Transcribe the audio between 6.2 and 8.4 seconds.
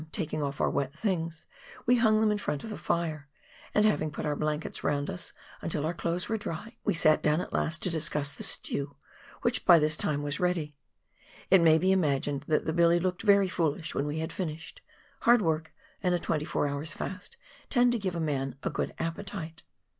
were dry, we sat down at last to discuss